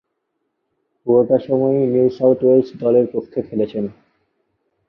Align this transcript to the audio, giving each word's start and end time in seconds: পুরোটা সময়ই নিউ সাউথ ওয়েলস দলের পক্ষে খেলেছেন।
পুরোটা 1.07 1.37
সময়ই 1.47 1.85
নিউ 1.93 2.07
সাউথ 2.17 2.39
ওয়েলস 2.43 2.69
দলের 2.81 3.05
পক্ষে 3.13 3.39
খেলেছেন। 3.47 3.85